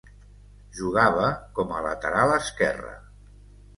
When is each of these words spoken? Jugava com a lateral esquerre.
Jugava 0.77 1.27
com 1.59 1.75
a 1.77 1.83
lateral 1.89 2.35
esquerre. 2.39 2.95